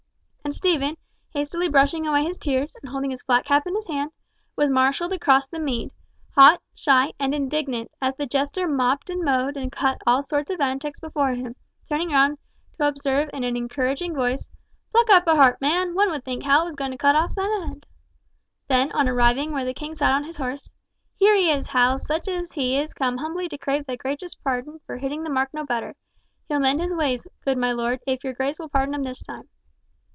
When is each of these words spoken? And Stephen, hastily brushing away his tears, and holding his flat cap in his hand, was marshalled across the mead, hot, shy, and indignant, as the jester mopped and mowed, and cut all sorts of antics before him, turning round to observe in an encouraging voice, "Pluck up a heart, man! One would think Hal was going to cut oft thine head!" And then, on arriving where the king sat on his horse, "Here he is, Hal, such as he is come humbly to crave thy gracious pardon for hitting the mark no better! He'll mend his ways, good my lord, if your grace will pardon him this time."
And 0.43 0.55
Stephen, 0.57 0.97
hastily 1.29 1.69
brushing 1.69 2.05
away 2.05 2.25
his 2.25 2.37
tears, 2.37 2.75
and 2.81 2.91
holding 2.91 3.11
his 3.11 3.21
flat 3.21 3.45
cap 3.45 3.65
in 3.65 3.73
his 3.73 3.87
hand, 3.87 4.11
was 4.57 4.69
marshalled 4.69 5.13
across 5.13 5.47
the 5.47 5.61
mead, 5.61 5.91
hot, 6.35 6.61
shy, 6.75 7.13
and 7.17 7.33
indignant, 7.33 7.89
as 8.01 8.15
the 8.15 8.25
jester 8.25 8.67
mopped 8.67 9.09
and 9.09 9.23
mowed, 9.23 9.55
and 9.55 9.71
cut 9.71 10.01
all 10.05 10.21
sorts 10.21 10.51
of 10.51 10.59
antics 10.59 10.99
before 10.99 11.29
him, 11.35 11.55
turning 11.87 12.09
round 12.09 12.37
to 12.75 12.85
observe 12.85 13.29
in 13.31 13.45
an 13.45 13.55
encouraging 13.55 14.13
voice, 14.13 14.49
"Pluck 14.91 15.09
up 15.09 15.25
a 15.25 15.35
heart, 15.37 15.61
man! 15.61 15.95
One 15.95 16.09
would 16.11 16.25
think 16.25 16.43
Hal 16.43 16.65
was 16.65 16.75
going 16.75 16.91
to 16.91 16.97
cut 16.97 17.15
oft 17.15 17.37
thine 17.37 17.49
head!" 17.69 17.71
And 17.71 17.85
then, 18.67 18.91
on 18.91 19.07
arriving 19.07 19.53
where 19.53 19.63
the 19.63 19.73
king 19.73 19.95
sat 19.95 20.11
on 20.11 20.25
his 20.25 20.35
horse, 20.35 20.69
"Here 21.15 21.33
he 21.33 21.49
is, 21.49 21.67
Hal, 21.67 21.97
such 21.97 22.27
as 22.27 22.51
he 22.51 22.77
is 22.77 22.93
come 22.93 23.19
humbly 23.19 23.47
to 23.47 23.57
crave 23.57 23.85
thy 23.85 23.95
gracious 23.95 24.35
pardon 24.35 24.81
for 24.85 24.97
hitting 24.97 25.23
the 25.23 25.29
mark 25.29 25.53
no 25.53 25.65
better! 25.65 25.95
He'll 26.49 26.59
mend 26.59 26.81
his 26.81 26.93
ways, 26.93 27.25
good 27.45 27.57
my 27.57 27.71
lord, 27.71 28.01
if 28.05 28.21
your 28.25 28.33
grace 28.33 28.59
will 28.59 28.67
pardon 28.67 28.93
him 28.95 29.03
this 29.03 29.23
time." 29.23 29.47